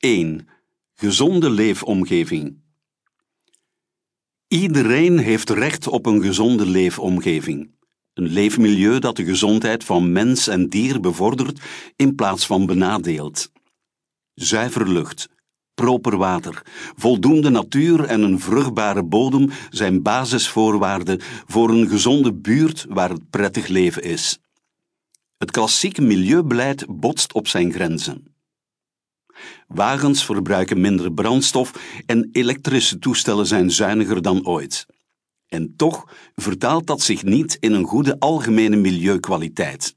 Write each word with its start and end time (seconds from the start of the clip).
1. 0.00 0.48
Gezonde 0.94 1.50
leefomgeving. 1.50 2.56
Iedereen 4.48 5.18
heeft 5.18 5.50
recht 5.50 5.88
op 5.88 6.06
een 6.06 6.22
gezonde 6.22 6.66
leefomgeving. 6.66 7.70
Een 8.14 8.28
leefmilieu 8.28 8.98
dat 8.98 9.16
de 9.16 9.24
gezondheid 9.24 9.84
van 9.84 10.12
mens 10.12 10.48
en 10.48 10.68
dier 10.68 11.00
bevordert 11.00 11.60
in 11.96 12.14
plaats 12.14 12.46
van 12.46 12.66
benadeelt. 12.66 13.52
Zuiver 14.34 14.88
lucht, 14.88 15.28
proper 15.74 16.16
water, 16.16 16.62
voldoende 16.96 17.50
natuur 17.50 18.04
en 18.04 18.22
een 18.22 18.40
vruchtbare 18.40 19.04
bodem 19.04 19.50
zijn 19.70 20.02
basisvoorwaarden 20.02 21.20
voor 21.46 21.70
een 21.70 21.88
gezonde 21.88 22.32
buurt 22.32 22.86
waar 22.88 23.10
het 23.10 23.30
prettig 23.30 23.66
leven 23.66 24.02
is. 24.02 24.38
Het 25.38 25.50
klassieke 25.50 26.02
milieubeleid 26.02 26.84
botst 26.88 27.32
op 27.32 27.48
zijn 27.48 27.72
grenzen. 27.72 28.29
Wagens 29.68 30.24
verbruiken 30.24 30.80
minder 30.80 31.12
brandstof 31.12 31.72
en 32.06 32.28
elektrische 32.32 32.98
toestellen 32.98 33.46
zijn 33.46 33.70
zuiniger 33.70 34.22
dan 34.22 34.46
ooit. 34.46 34.86
En 35.48 35.74
toch 35.76 36.12
vertaalt 36.34 36.86
dat 36.86 37.00
zich 37.00 37.22
niet 37.22 37.56
in 37.60 37.72
een 37.72 37.86
goede 37.86 38.18
algemene 38.18 38.76
milieukwaliteit. 38.76 39.96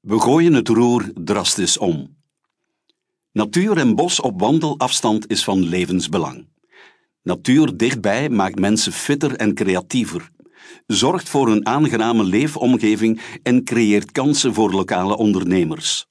We 0.00 0.20
gooien 0.20 0.52
het 0.52 0.68
roer 0.68 1.10
drastisch 1.14 1.78
om. 1.78 2.16
Natuur 3.32 3.76
en 3.76 3.94
bos 3.94 4.20
op 4.20 4.40
wandelafstand 4.40 5.30
is 5.30 5.44
van 5.44 5.62
levensbelang. 5.68 6.46
Natuur 7.22 7.76
dichtbij 7.76 8.28
maakt 8.28 8.58
mensen 8.58 8.92
fitter 8.92 9.36
en 9.36 9.54
creatiever, 9.54 10.30
zorgt 10.86 11.28
voor 11.28 11.48
een 11.48 11.66
aangename 11.66 12.24
leefomgeving 12.24 13.20
en 13.42 13.64
creëert 13.64 14.12
kansen 14.12 14.54
voor 14.54 14.72
lokale 14.72 15.16
ondernemers. 15.16 16.06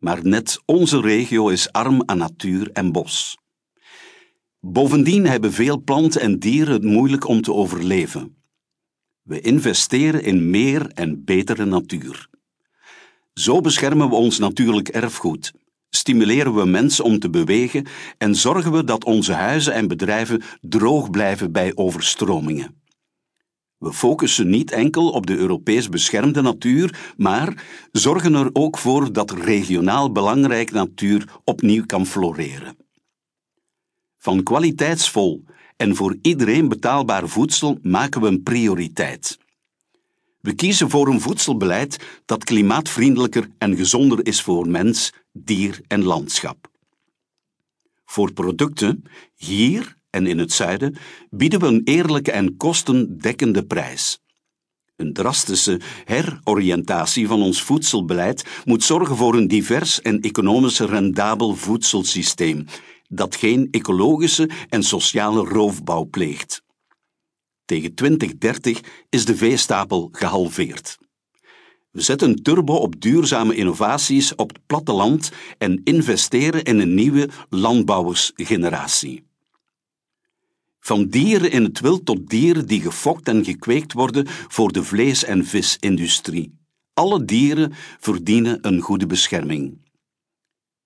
Maar 0.00 0.20
net 0.22 0.60
onze 0.64 1.00
regio 1.00 1.48
is 1.48 1.72
arm 1.72 2.02
aan 2.06 2.18
natuur 2.18 2.70
en 2.72 2.92
bos. 2.92 3.38
Bovendien 4.60 5.26
hebben 5.26 5.52
veel 5.52 5.82
planten 5.82 6.20
en 6.20 6.38
dieren 6.38 6.72
het 6.72 6.84
moeilijk 6.84 7.28
om 7.28 7.42
te 7.42 7.52
overleven. 7.52 8.36
We 9.22 9.40
investeren 9.40 10.22
in 10.22 10.50
meer 10.50 10.86
en 10.86 11.24
betere 11.24 11.64
natuur. 11.64 12.28
Zo 13.34 13.60
beschermen 13.60 14.08
we 14.08 14.14
ons 14.14 14.38
natuurlijk 14.38 14.88
erfgoed, 14.88 15.52
stimuleren 15.90 16.54
we 16.54 16.64
mensen 16.64 17.04
om 17.04 17.18
te 17.18 17.30
bewegen 17.30 17.86
en 18.18 18.34
zorgen 18.34 18.72
we 18.72 18.84
dat 18.84 19.04
onze 19.04 19.32
huizen 19.32 19.72
en 19.72 19.88
bedrijven 19.88 20.42
droog 20.60 21.10
blijven 21.10 21.52
bij 21.52 21.72
overstromingen. 21.74 22.82
We 23.80 23.92
focussen 23.92 24.50
niet 24.50 24.70
enkel 24.70 25.10
op 25.10 25.26
de 25.26 25.36
Europees 25.36 25.88
beschermde 25.88 26.42
natuur, 26.42 27.12
maar 27.16 27.64
zorgen 27.92 28.34
er 28.34 28.50
ook 28.52 28.78
voor 28.78 29.12
dat 29.12 29.30
regionaal 29.30 30.12
belangrijke 30.12 30.72
natuur 30.72 31.28
opnieuw 31.44 31.86
kan 31.86 32.06
floreren. 32.06 32.76
Van 34.18 34.42
kwaliteitsvol 34.42 35.44
en 35.76 35.96
voor 35.96 36.16
iedereen 36.22 36.68
betaalbaar 36.68 37.28
voedsel 37.28 37.78
maken 37.82 38.20
we 38.20 38.26
een 38.26 38.42
prioriteit. 38.42 39.38
We 40.40 40.54
kiezen 40.54 40.90
voor 40.90 41.08
een 41.08 41.20
voedselbeleid 41.20 42.20
dat 42.24 42.44
klimaatvriendelijker 42.44 43.50
en 43.58 43.76
gezonder 43.76 44.26
is 44.26 44.42
voor 44.42 44.68
mens, 44.68 45.12
dier 45.32 45.80
en 45.86 46.04
landschap. 46.04 46.70
Voor 48.04 48.32
producten, 48.32 49.04
hier 49.34 49.96
en 50.10 50.26
in 50.26 50.38
het 50.38 50.52
zuiden, 50.52 50.96
bieden 51.30 51.60
we 51.60 51.66
een 51.66 51.80
eerlijke 51.84 52.32
en 52.32 52.56
kostendekkende 52.56 53.64
prijs. 53.64 54.20
Een 54.96 55.12
drastische 55.12 55.80
heroriëntatie 56.04 57.26
van 57.26 57.42
ons 57.42 57.62
voedselbeleid 57.62 58.44
moet 58.64 58.84
zorgen 58.84 59.16
voor 59.16 59.34
een 59.34 59.48
divers 59.48 60.02
en 60.02 60.20
economisch 60.20 60.78
rendabel 60.78 61.54
voedselsysteem 61.54 62.64
dat 63.08 63.36
geen 63.36 63.68
ecologische 63.70 64.50
en 64.68 64.82
sociale 64.82 65.44
roofbouw 65.44 66.04
pleegt. 66.04 66.62
Tegen 67.64 67.94
2030 67.94 68.80
is 69.08 69.24
de 69.24 69.36
veestapel 69.36 70.08
gehalveerd. 70.12 70.98
We 71.90 72.00
zetten 72.00 72.42
turbo 72.42 72.74
op 72.74 73.00
duurzame 73.00 73.54
innovaties 73.54 74.34
op 74.34 74.48
het 74.48 74.66
platteland 74.66 75.32
en 75.58 75.80
investeren 75.84 76.62
in 76.62 76.78
een 76.78 76.94
nieuwe 76.94 77.28
landbouwersgeneratie. 77.48 79.29
Van 80.80 81.06
dieren 81.06 81.50
in 81.50 81.64
het 81.64 81.80
wild 81.80 82.04
tot 82.04 82.28
dieren 82.28 82.66
die 82.66 82.80
gefokt 82.80 83.28
en 83.28 83.44
gekweekt 83.44 83.92
worden 83.92 84.26
voor 84.28 84.72
de 84.72 84.84
vlees- 84.84 85.24
en 85.24 85.44
visindustrie. 85.44 86.58
Alle 86.94 87.24
dieren 87.24 87.72
verdienen 87.98 88.58
een 88.62 88.80
goede 88.80 89.06
bescherming. 89.06 89.78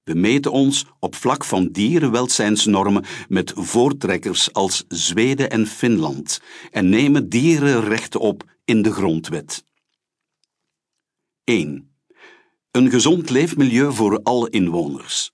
We 0.05 0.15
meten 0.15 0.53
ons 0.53 0.85
op 0.99 1.15
vlak 1.15 1.45
van 1.45 1.69
dierenwelzijnsnormen 1.69 3.05
met 3.29 3.53
voortrekkers 3.57 4.53
als 4.53 4.85
Zweden 4.89 5.51
en 5.51 5.67
Finland 5.67 6.41
en 6.71 6.89
nemen 6.89 7.29
dierenrechten 7.29 8.21
op 8.21 8.45
in 8.65 8.83
de 8.83 8.93
grondwet. 8.93 9.65
1. 11.45 11.97
Een 12.71 12.91
gezond 12.91 13.31
leefmilieu 13.31 13.93
voor 13.93 14.23
alle 14.23 14.51
inwoners. 14.51 15.34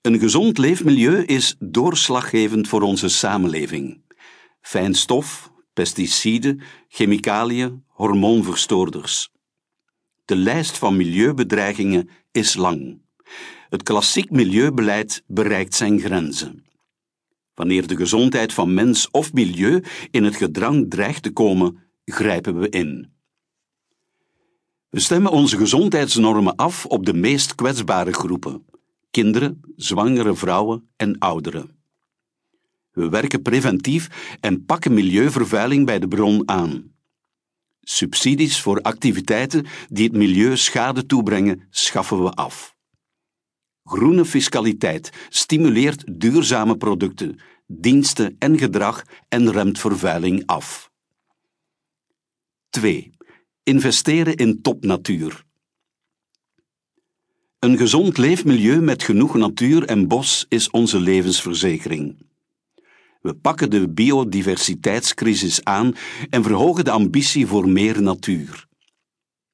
Een 0.00 0.18
gezond 0.18 0.58
leefmilieu 0.58 1.24
is 1.24 1.56
doorslaggevend 1.58 2.68
voor 2.68 2.82
onze 2.82 3.08
samenleving. 3.08 4.02
Fijnstof, 4.60 5.52
pesticiden, 5.72 6.60
chemicaliën, 6.88 7.84
hormoonverstoorders. 7.86 9.30
De 10.24 10.36
lijst 10.36 10.78
van 10.78 10.96
milieubedreigingen 10.96 12.08
is 12.30 12.54
lang. 12.54 13.02
Het 13.68 13.82
klassiek 13.82 14.30
milieubeleid 14.30 15.22
bereikt 15.26 15.74
zijn 15.74 16.00
grenzen. 16.00 16.64
Wanneer 17.54 17.86
de 17.86 17.96
gezondheid 17.96 18.52
van 18.52 18.74
mens 18.74 19.10
of 19.10 19.32
milieu 19.32 19.82
in 20.10 20.24
het 20.24 20.36
gedrang 20.36 20.90
dreigt 20.90 21.22
te 21.22 21.30
komen, 21.32 21.78
grijpen 22.04 22.58
we 22.58 22.68
in. 22.68 23.12
We 24.88 25.00
stemmen 25.00 25.32
onze 25.32 25.56
gezondheidsnormen 25.56 26.56
af 26.56 26.86
op 26.86 27.06
de 27.06 27.14
meest 27.14 27.54
kwetsbare 27.54 28.12
groepen: 28.12 28.64
kinderen, 29.10 29.60
zwangere 29.76 30.34
vrouwen 30.34 30.90
en 30.96 31.18
ouderen. 31.18 31.78
We 32.90 33.08
werken 33.08 33.42
preventief 33.42 34.36
en 34.40 34.64
pakken 34.64 34.94
milieuvervuiling 34.94 35.86
bij 35.86 35.98
de 35.98 36.08
bron 36.08 36.48
aan. 36.48 36.94
Subsidies 37.80 38.60
voor 38.60 38.80
activiteiten 38.80 39.66
die 39.88 40.06
het 40.06 40.16
milieu 40.16 40.56
schade 40.56 41.06
toebrengen, 41.06 41.66
schaffen 41.70 42.22
we 42.22 42.30
af. 42.30 42.74
Groene 43.84 44.24
fiscaliteit 44.24 45.10
stimuleert 45.28 46.20
duurzame 46.20 46.76
producten, 46.76 47.40
diensten 47.66 48.36
en 48.38 48.58
gedrag 48.58 49.04
en 49.28 49.50
remt 49.50 49.78
vervuiling 49.78 50.42
af. 50.46 50.90
2. 52.68 53.10
Investeren 53.62 54.36
in 54.36 54.62
topnatuur. 54.62 55.44
Een 57.60 57.76
gezond 57.76 58.18
leefmilieu 58.18 58.80
met 58.80 59.02
genoeg 59.02 59.34
natuur 59.34 59.84
en 59.84 60.08
bos 60.08 60.46
is 60.48 60.70
onze 60.70 61.00
levensverzekering. 61.00 62.16
We 63.20 63.34
pakken 63.34 63.70
de 63.70 63.88
biodiversiteitscrisis 63.88 65.64
aan 65.64 65.94
en 66.30 66.42
verhogen 66.42 66.84
de 66.84 66.90
ambitie 66.90 67.46
voor 67.46 67.68
meer 67.68 68.02
natuur. 68.02 68.66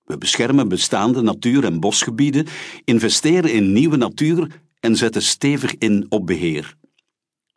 We 0.05 0.19
beschermen 0.19 0.69
bestaande 0.69 1.23
natuur- 1.23 1.65
en 1.65 1.81
bosgebieden, 1.81 2.47
investeren 2.85 3.53
in 3.53 3.73
nieuwe 3.73 3.97
natuur 3.97 4.63
en 4.81 4.97
zetten 4.97 5.23
stevig 5.23 5.77
in 5.77 6.07
op 6.09 6.27
beheer. 6.27 6.77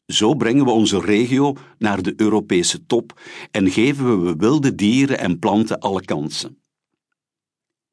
Zo 0.06 0.34
brengen 0.34 0.66
we 0.66 0.72
onze 0.72 1.00
regio 1.00 1.56
naar 1.78 2.02
de 2.02 2.14
Europese 2.18 2.86
top 2.86 3.22
en 3.52 3.72
geven 3.72 4.24
we 4.26 4.36
wilde 4.36 4.76
dieren 4.76 5.20
en 5.20 5.40
planten 5.40 5.80
alle 5.80 6.06
kansen. 6.06 6.58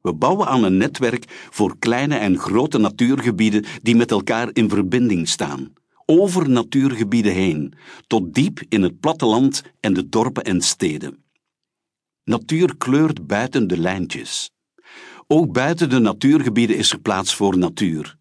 We 0.06 0.15
bouwen 0.15 0.47
aan 0.47 0.65
een 0.65 0.77
netwerk 0.77 1.25
voor 1.50 1.78
kleine 1.78 2.17
en 2.17 2.39
grote 2.39 2.78
natuurgebieden 2.78 3.65
die 3.83 3.97
met 3.97 4.11
elkaar 4.11 4.49
in 4.53 4.69
verbinding 4.69 5.29
staan, 5.29 5.73
over 6.05 6.50
natuurgebieden 6.50 7.32
heen, 7.32 7.75
tot 8.06 8.35
diep 8.35 8.62
in 8.69 8.82
het 8.82 9.00
platteland 9.00 9.62
en 9.81 9.94
de 9.94 10.08
dorpen 10.08 10.44
en 10.44 10.61
steden. 10.61 11.25
Natuur 12.25 12.76
kleurt 12.76 13.26
buiten 13.26 13.67
de 13.67 13.79
lijntjes. 13.79 14.50
Ook 15.26 15.53
buiten 15.53 15.91
de 15.91 15.99
natuurgebieden 15.99 16.76
is 16.76 16.93
er 16.93 17.00
plaats 17.00 17.35
voor 17.35 17.59
natuur. 17.59 18.17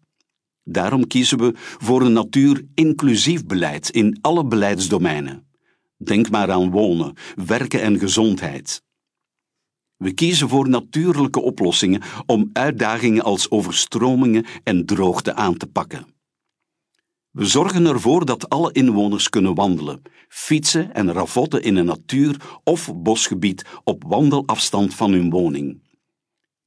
Daarom 0.64 1.06
kiezen 1.06 1.38
we 1.38 1.52
voor 1.56 2.02
een 2.02 2.12
natuur-inclusief 2.12 3.44
beleid 3.44 3.90
in 3.90 4.18
alle 4.20 4.46
beleidsdomeinen. 4.46 5.46
Denk 5.96 6.30
maar 6.30 6.50
aan 6.50 6.70
wonen, 6.70 7.14
werken 7.46 7.82
en 7.82 7.98
gezondheid. 7.98 8.84
We 9.96 10.12
kiezen 10.12 10.48
voor 10.48 10.68
natuurlijke 10.68 11.40
oplossingen 11.40 12.02
om 12.26 12.50
uitdagingen 12.52 13.22
als 13.22 13.50
overstromingen 13.50 14.44
en 14.62 14.86
droogte 14.86 15.34
aan 15.34 15.56
te 15.56 15.66
pakken. 15.66 16.14
We 17.30 17.44
zorgen 17.44 17.86
ervoor 17.86 18.24
dat 18.24 18.48
alle 18.48 18.72
inwoners 18.72 19.28
kunnen 19.28 19.54
wandelen, 19.54 20.02
fietsen 20.28 20.94
en 20.94 21.12
ravotten 21.12 21.62
in 21.62 21.76
een 21.76 21.84
natuur- 21.84 22.58
of 22.64 22.92
bosgebied 22.94 23.64
op 23.84 24.04
wandelafstand 24.06 24.94
van 24.94 25.12
hun 25.12 25.30
woning. 25.30 25.80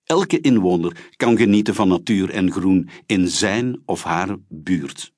Elke 0.03 0.41
inwoner 0.41 1.09
kan 1.15 1.37
genieten 1.37 1.75
van 1.75 1.87
natuur 1.87 2.29
en 2.29 2.51
groen 2.51 2.89
in 3.05 3.27
zijn 3.27 3.81
of 3.85 4.03
haar 4.03 4.37
buurt. 4.47 5.13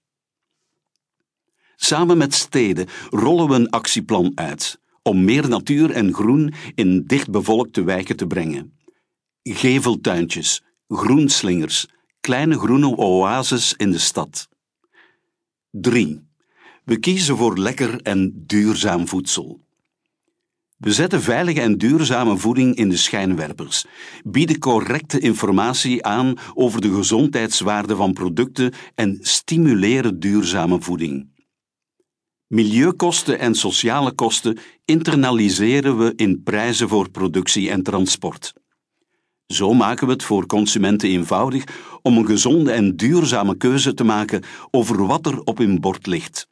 Samen 1.76 2.18
met 2.18 2.34
steden 2.34 2.88
rollen 3.10 3.48
we 3.48 3.56
een 3.56 3.70
actieplan 3.70 4.32
uit 4.36 4.81
om 5.04 5.24
meer 5.24 5.50
natuur 5.50 5.92
en 5.92 6.14
groen 6.14 6.54
in 6.76 7.04
dichtbevolkte 7.06 7.84
wijken 7.84 8.16
te 8.16 8.28
brengen. 8.28 8.74
Geveltuintjes, 9.44 10.64
groenslingers, 10.88 11.88
kleine 12.20 12.60
groene 12.60 12.98
oases 12.98 13.74
in 13.78 13.92
de 13.92 13.98
stad. 13.98 14.50
3. 15.72 16.30
We 16.84 16.98
kiezen 16.98 17.38
voor 17.38 17.58
lekker 17.58 18.02
en 18.02 18.44
duurzaam 18.46 19.08
voedsel. 19.08 19.62
We 20.78 20.94
zetten 20.94 21.22
veilige 21.22 21.62
en 21.62 21.78
duurzame 21.78 22.38
voeding 22.38 22.76
in 22.76 22.90
de 22.90 22.98
schijnwerpers, 22.98 23.86
bieden 24.24 24.60
correcte 24.60 25.20
informatie 25.20 26.06
aan 26.06 26.38
over 26.54 26.82
de 26.82 26.94
gezondheidswaarde 26.94 27.96
van 27.96 28.14
producten 28.14 28.74
en 28.96 29.18
stimuleren 29.22 30.20
duurzame 30.20 30.82
voeding. 30.82 31.31
Milieukosten 32.52 33.40
en 33.40 33.56
sociale 33.56 34.12
kosten 34.12 34.58
internaliseren 34.86 35.98
we 35.98 36.14
in 36.16 36.44
prijzen 36.44 36.90
voor 36.90 37.10
productie 37.10 37.70
en 37.70 37.84
transport. 37.84 38.54
Zo 39.48 39.74
maken 39.74 40.08
we 40.08 40.14
het 40.14 40.24
voor 40.24 40.46
consumenten 40.46 41.10
eenvoudig 41.10 41.64
om 42.02 42.18
een 42.18 42.26
gezonde 42.26 42.72
en 42.72 42.96
duurzame 42.96 43.58
keuze 43.58 43.94
te 43.94 44.04
maken 44.04 44.44
over 44.72 45.06
wat 45.06 45.26
er 45.26 45.40
op 45.40 45.58
hun 45.58 45.80
bord 45.80 46.08
ligt. 46.08 46.48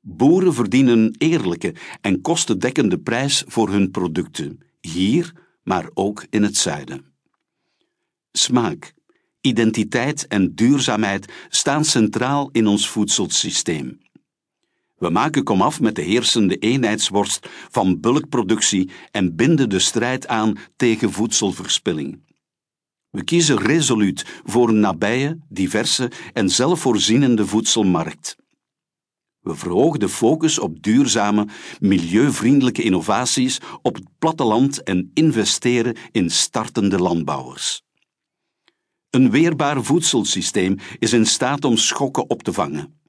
Boeren 0.00 0.54
verdienen 0.54 0.98
een 0.98 1.14
eerlijke 1.18 1.74
en 2.00 2.20
kostendekkende 2.20 2.98
prijs 2.98 3.44
voor 3.46 3.70
hun 3.70 3.90
producten, 3.90 4.60
hier, 4.80 5.32
maar 5.62 5.90
ook 5.92 6.26
in 6.30 6.42
het 6.42 6.56
zuiden. 6.56 7.04
Smaak, 8.32 8.94
identiteit 9.40 10.26
en 10.26 10.54
duurzaamheid 10.54 11.32
staan 11.48 11.84
centraal 11.84 12.48
in 12.52 12.66
ons 12.66 12.88
voedselsysteem. 12.88 14.03
We 14.96 15.10
maken 15.10 15.44
komaf 15.44 15.80
met 15.80 15.94
de 15.94 16.02
heersende 16.02 16.56
eenheidsworst 16.56 17.48
van 17.70 18.00
bulkproductie 18.00 18.90
en 19.10 19.36
binden 19.36 19.68
de 19.68 19.78
strijd 19.78 20.26
aan 20.26 20.58
tegen 20.76 21.12
voedselverspilling. 21.12 22.22
We 23.10 23.24
kiezen 23.24 23.58
resoluut 23.58 24.40
voor 24.44 24.68
een 24.68 24.80
nabije, 24.80 25.38
diverse 25.48 26.10
en 26.32 26.50
zelfvoorzienende 26.50 27.46
voedselmarkt. 27.46 28.36
We 29.40 29.54
verhogen 29.54 30.00
de 30.00 30.08
focus 30.08 30.58
op 30.58 30.82
duurzame, 30.82 31.48
milieuvriendelijke 31.80 32.82
innovaties 32.82 33.60
op 33.82 33.94
het 33.94 34.08
platteland 34.18 34.82
en 34.82 35.10
investeren 35.14 35.96
in 36.10 36.30
startende 36.30 36.98
landbouwers. 36.98 37.82
Een 39.10 39.30
weerbaar 39.30 39.82
voedselsysteem 39.82 40.76
is 40.98 41.12
in 41.12 41.26
staat 41.26 41.64
om 41.64 41.76
schokken 41.76 42.30
op 42.30 42.42
te 42.42 42.52
vangen. 42.52 43.03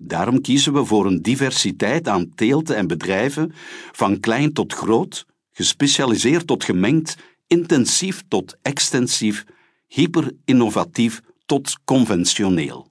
Daarom 0.00 0.40
kiezen 0.40 0.72
we 0.72 0.84
voor 0.84 1.06
een 1.06 1.22
diversiteit 1.22 2.08
aan 2.08 2.34
teelten 2.34 2.76
en 2.76 2.86
bedrijven, 2.86 3.52
van 3.92 4.20
klein 4.20 4.52
tot 4.52 4.72
groot, 4.72 5.26
gespecialiseerd 5.52 6.46
tot 6.46 6.64
gemengd, 6.64 7.16
intensief 7.46 8.22
tot 8.28 8.56
extensief, 8.62 9.44
hyper-innovatief 9.86 11.20
tot 11.46 11.78
conventioneel. 11.84 12.90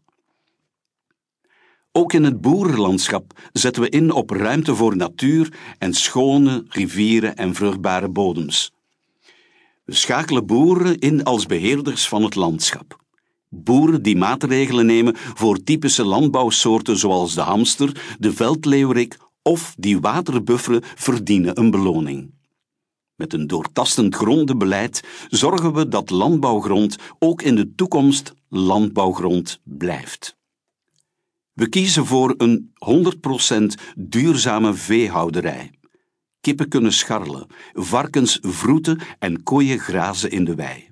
Ook 1.92 2.13
in 2.13 2.24
het 2.24 2.42
boerenlandschap 2.42 3.50
zetten 3.53 3.81
we 3.81 3.89
in 3.89 4.12
op 4.12 4.30
ruimte 4.30 4.75
voor 4.75 4.95
natuur 4.95 5.53
en 5.77 5.94
schone 5.94 6.65
rivieren 6.69 7.36
en 7.36 7.53
vruchtbare 7.53 8.10
bodems. 8.10 8.71
We 9.83 9.94
schakelen 9.94 10.45
boeren 10.45 11.00
in 11.00 11.24
als 11.24 11.45
beheerders 11.45 12.07
van 12.07 12.24
het 12.24 12.36
landschap. 12.36 13.06
Boeren 13.49 14.01
die 14.01 14.15
maatregelen 14.15 14.85
nemen 14.85 15.15
voor 15.15 15.63
typische 15.63 16.03
landbouwsoorten 16.03 16.97
zoals 16.97 17.35
de 17.35 17.41
hamster, 17.41 18.15
de 18.19 18.33
veldleeuwerik 18.33 19.17
of 19.41 19.75
die 19.77 19.99
water 19.99 20.44
bufferen 20.44 20.81
verdienen 20.95 21.59
een 21.59 21.71
beloning. 21.71 22.35
Met 23.15 23.33
een 23.33 23.47
doortastend 23.47 24.15
grondenbeleid 24.15 25.03
zorgen 25.29 25.73
we 25.73 25.88
dat 25.88 26.09
landbouwgrond 26.09 26.95
ook 27.19 27.41
in 27.41 27.55
de 27.55 27.75
toekomst 27.75 28.33
landbouwgrond 28.49 29.59
blijft. 29.63 30.35
We 31.53 31.69
kiezen 31.69 32.05
voor 32.05 32.33
een 32.38 32.73
100% 33.57 33.63
duurzame 33.95 34.73
veehouderij. 34.73 35.71
Kippen 36.41 36.67
kunnen 36.67 36.93
scharrelen, 36.93 37.47
varkens 37.73 38.39
vroeten 38.41 39.00
en 39.19 39.43
koeien 39.43 39.79
grazen 39.79 40.31
in 40.31 40.43
de 40.43 40.55
wei. 40.55 40.89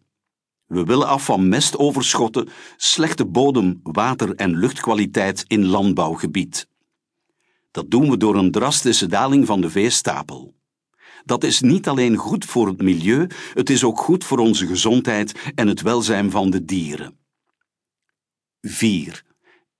We 0.65 0.83
willen 0.83 1.07
af 1.07 1.25
van 1.25 1.49
mestoverschotten, 1.49 2.49
slechte 2.77 3.25
bodem, 3.25 3.79
water 3.83 4.35
en 4.35 4.57
luchtkwaliteit 4.57 5.45
in 5.47 5.65
landbouwgebied. 5.65 6.67
Dat 7.71 7.91
doen 7.91 8.09
we 8.09 8.17
door 8.17 8.35
een 8.35 8.51
drastische 8.51 9.07
daling 9.07 9.45
van 9.45 9.61
de 9.61 9.69
veestapel. 9.69 10.53
Dat 11.25 11.43
is 11.43 11.61
niet 11.61 11.87
alleen 11.87 12.15
goed 12.15 12.45
voor 12.45 12.67
het 12.67 12.81
milieu, 12.81 13.27
het 13.53 13.69
is 13.69 13.83
ook 13.83 13.99
goed 13.99 14.23
voor 14.23 14.37
onze 14.37 14.67
gezondheid 14.67 15.51
en 15.55 15.67
het 15.67 15.81
welzijn 15.81 16.31
van 16.31 16.49
de 16.49 16.65
dieren. 16.65 17.17
4. 18.61 19.23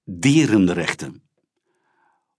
Dierenrechten. 0.04 1.24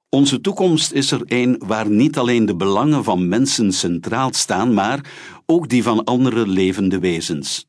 Onze 0.08 0.40
toekomst 0.40 0.92
is 0.92 1.10
er 1.10 1.22
een 1.24 1.62
waar 1.66 1.90
niet 1.90 2.18
alleen 2.18 2.46
de 2.46 2.56
belangen 2.56 3.04
van 3.04 3.28
mensen 3.28 3.72
centraal 3.72 4.32
staan, 4.32 4.74
maar 4.74 5.12
ook 5.46 5.68
die 5.68 5.82
van 5.82 6.04
andere 6.04 6.46
levende 6.46 6.98
wezens. 6.98 7.68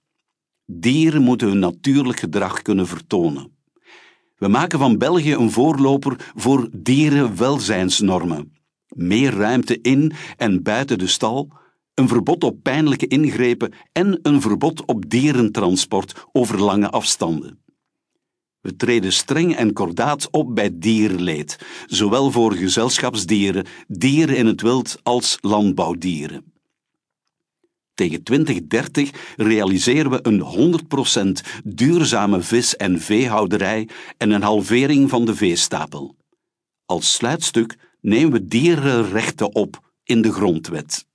Dieren 0.69 1.21
moeten 1.21 1.47
hun 1.47 1.59
natuurlijk 1.59 2.19
gedrag 2.19 2.61
kunnen 2.61 2.87
vertonen. 2.87 3.51
We 4.37 4.47
maken 4.47 4.79
van 4.79 4.97
België 4.97 5.33
een 5.33 5.51
voorloper 5.51 6.31
voor 6.35 6.69
dierenwelzijnsnormen. 6.71 8.53
Meer 8.87 9.33
ruimte 9.33 9.81
in 9.81 10.11
en 10.37 10.63
buiten 10.63 10.97
de 10.97 11.07
stal, 11.07 11.51
een 11.93 12.07
verbod 12.07 12.43
op 12.43 12.63
pijnlijke 12.63 13.07
ingrepen 13.07 13.73
en 13.91 14.19
een 14.21 14.41
verbod 14.41 14.85
op 14.85 15.09
dierentransport 15.09 16.25
over 16.31 16.61
lange 16.61 16.89
afstanden. 16.89 17.59
We 18.61 18.75
treden 18.75 19.13
streng 19.13 19.55
en 19.55 19.73
kordaat 19.73 20.31
op 20.31 20.55
bij 20.55 20.69
dierenleed, 20.73 21.57
zowel 21.85 22.31
voor 22.31 22.53
gezelschapsdieren, 22.53 23.65
dieren 23.87 24.37
in 24.37 24.45
het 24.45 24.61
wild 24.61 24.99
als 25.03 25.37
landbouwdieren. 25.41 26.56
Tegen 27.97 28.23
2030 28.23 29.11
realiseren 29.37 30.11
we 30.11 30.19
een 30.21 30.41
100% 30.41 31.61
duurzame 31.63 32.41
vis- 32.41 32.75
en 32.75 33.01
veehouderij 33.01 33.89
en 34.17 34.31
een 34.31 34.41
halvering 34.41 35.09
van 35.09 35.25
de 35.25 35.35
veestapel. 35.35 36.15
Als 36.85 37.13
sluitstuk 37.13 37.77
nemen 38.01 38.31
we 38.31 38.47
dierenrechten 38.47 39.55
op 39.55 39.79
in 40.03 40.21
de 40.21 40.31
grondwet. 40.31 41.06